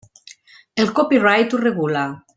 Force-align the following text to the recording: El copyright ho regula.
El 0.85 0.89
copyright 1.01 1.53
ho 1.59 1.63
regula. 1.65 2.11